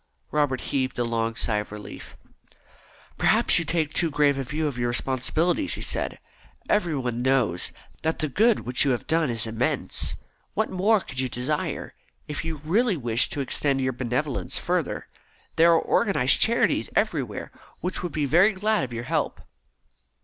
Robert 0.31 0.61
heaved 0.61 0.97
a 0.97 1.03
long 1.03 1.35
sigh 1.35 1.57
of 1.57 1.71
relief. 1.71 2.17
"Perhaps 3.19 3.59
you 3.59 3.65
take 3.65 3.93
too 3.93 4.09
grave 4.09 4.35
a 4.35 4.43
view 4.43 4.65
of 4.67 4.79
your 4.79 4.87
responsibilities," 4.87 5.75
he 5.75 5.81
said. 5.83 6.17
"Everybody 6.67 7.17
knows 7.17 7.71
that 8.01 8.17
the 8.17 8.27
good 8.27 8.61
which 8.61 8.83
you 8.83 8.89
have 8.89 9.05
done 9.05 9.29
is 9.29 9.45
immense. 9.45 10.15
What 10.55 10.71
more 10.71 11.01
could 11.01 11.19
you 11.19 11.29
desire? 11.29 11.93
If 12.27 12.43
you 12.43 12.61
really 12.63 12.97
wished 12.97 13.31
to 13.33 13.41
extend 13.41 13.79
your 13.79 13.93
benevolence 13.93 14.57
further, 14.57 15.07
there 15.55 15.71
are 15.71 15.79
organised 15.87 16.39
charities 16.39 16.89
everywhere 16.95 17.51
which 17.81 18.01
would 18.01 18.11
be 18.11 18.25
very 18.25 18.53
glad 18.53 18.83
of 18.83 18.91
your 18.91 19.03
help." 19.03 19.39